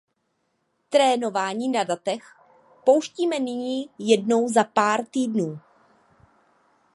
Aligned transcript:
Trénování 0.89 1.69
na 1.69 1.83
datech 1.83 2.35
pouštíme 2.85 3.39
nyní 3.39 3.89
jednou 3.99 4.49
za 4.49 4.63
pár 4.63 5.05
týdnů. 5.05 5.59